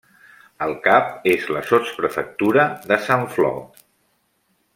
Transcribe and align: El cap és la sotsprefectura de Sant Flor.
El 0.65 0.71
cap 0.87 1.27
és 1.33 1.45
la 1.57 1.61
sotsprefectura 1.73 2.65
de 2.93 2.99
Sant 3.11 3.27
Flor. 3.37 3.61